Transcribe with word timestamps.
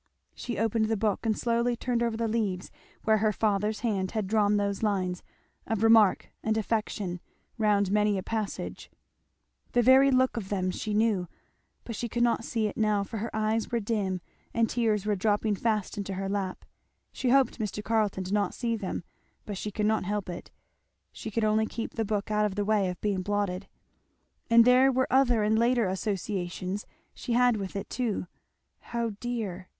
She 0.33 0.57
opened 0.57 0.85
the 0.85 0.97
book 0.97 1.27
and 1.27 1.37
slowly 1.37 1.75
turned 1.75 2.01
over 2.01 2.17
the 2.17 2.27
leaves 2.27 2.71
where 3.03 3.19
her 3.19 3.31
father's 3.31 3.81
hand 3.81 4.13
had 4.13 4.25
drawn 4.25 4.57
those 4.57 4.81
lines, 4.81 5.21
of 5.67 5.83
remark 5.83 6.31
and 6.41 6.57
affection, 6.57 7.19
round 7.59 7.91
many 7.91 8.17
a 8.17 8.23
passage, 8.23 8.89
the 9.73 9.83
very 9.83 10.09
look 10.09 10.37
of 10.37 10.49
them 10.49 10.71
she 10.71 10.95
knew; 10.95 11.27
but 11.83 11.95
she 11.95 12.09
could 12.09 12.23
not 12.23 12.43
see 12.43 12.65
it 12.65 12.77
now, 12.77 13.03
for 13.03 13.19
her 13.19 13.29
eyes 13.31 13.71
were 13.71 13.79
dim 13.79 14.21
and 14.55 14.71
tears 14.71 15.05
were 15.05 15.15
dropping 15.15 15.53
fast 15.53 15.99
into 15.99 16.15
her 16.15 16.27
lap, 16.27 16.65
she 17.11 17.29
hoped 17.29 17.59
Mr. 17.59 17.83
Carleton 17.83 18.23
did 18.23 18.33
not 18.33 18.55
see 18.55 18.75
them, 18.75 19.03
but 19.45 19.55
she 19.55 19.69
could 19.69 19.85
not 19.85 20.03
help 20.05 20.29
it; 20.29 20.49
she 21.11 21.29
could 21.29 21.43
only 21.43 21.67
keep 21.67 21.93
the 21.93 22.03
book 22.03 22.31
out 22.31 22.47
of 22.47 22.55
the 22.55 22.65
way 22.65 22.89
of 22.89 22.99
being 23.01 23.21
blotted. 23.21 23.67
And 24.49 24.65
there 24.65 24.91
were 24.91 25.05
other 25.11 25.43
and 25.43 25.59
later 25.59 25.85
associations 25.85 26.87
she 27.13 27.33
had 27.33 27.57
with 27.57 27.75
it 27.75 27.87
too, 27.87 28.25
how 28.79 29.11
dear! 29.19 29.67